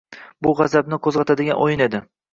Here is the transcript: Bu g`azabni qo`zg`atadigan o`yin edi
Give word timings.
Bu 0.45 0.53
g`azabni 0.61 0.99
qo`zg`atadigan 1.09 1.63
o`yin 1.67 1.85
edi 1.89 2.03